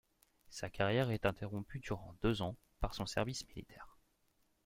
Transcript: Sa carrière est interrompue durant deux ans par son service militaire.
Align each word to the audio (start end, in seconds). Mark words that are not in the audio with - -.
Sa 0.49 0.67
carrière 0.71 1.11
est 1.11 1.27
interrompue 1.27 1.77
durant 1.79 2.15
deux 2.23 2.41
ans 2.41 2.55
par 2.79 2.95
son 2.95 3.05
service 3.05 3.47
militaire. 3.49 3.99